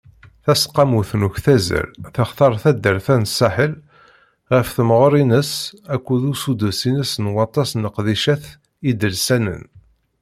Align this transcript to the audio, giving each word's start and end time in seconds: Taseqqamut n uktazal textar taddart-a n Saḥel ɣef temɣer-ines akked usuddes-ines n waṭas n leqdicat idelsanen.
Taseqqamut 0.43 1.09
n 1.19 1.21
uktazal 1.27 1.87
textar 2.15 2.53
taddart-a 2.61 3.15
n 3.21 3.23
Saḥel 3.37 3.73
ɣef 4.53 4.67
temɣer-ines 4.75 5.51
akked 5.93 6.21
usuddes-ines 6.31 7.11
n 7.23 7.25
waṭas 7.35 7.69
n 7.73 7.83
leqdicat 7.85 8.43
idelsanen. 8.89 9.63